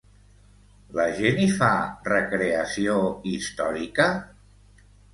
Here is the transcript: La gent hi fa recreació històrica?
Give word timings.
La 0.99 1.05
gent 1.19 1.37
hi 1.43 1.45
fa 1.59 1.69
recreació 2.09 2.99
històrica? 3.35 4.13